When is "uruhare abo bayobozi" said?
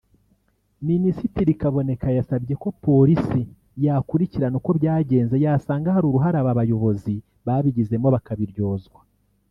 6.07-7.13